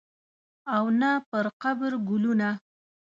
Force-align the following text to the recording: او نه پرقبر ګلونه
او 0.75 0.85
نه 1.01 1.11
پرقبر 1.29 1.93
ګلونه 2.07 2.49